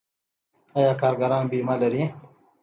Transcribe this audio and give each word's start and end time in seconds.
آیا 0.77 0.93
کارګران 1.01 1.43
بیمه 1.51 1.75
لري؟ 1.81 2.03